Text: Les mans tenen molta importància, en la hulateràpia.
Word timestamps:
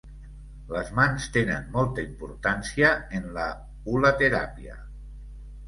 Les 0.69 0.87
mans 0.99 1.27
tenen 1.35 1.67
molta 1.75 2.07
importància, 2.07 2.91
en 3.21 3.29
la 3.39 3.47
hulateràpia. 3.93 4.83